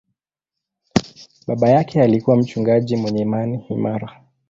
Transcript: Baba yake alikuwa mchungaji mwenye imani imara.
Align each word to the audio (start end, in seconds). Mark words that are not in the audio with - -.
Baba 1.47 1.69
yake 1.69 2.01
alikuwa 2.01 2.37
mchungaji 2.37 2.95
mwenye 2.97 3.21
imani 3.21 3.65
imara. 3.69 4.21